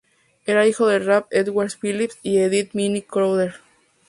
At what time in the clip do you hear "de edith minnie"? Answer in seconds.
2.37-3.05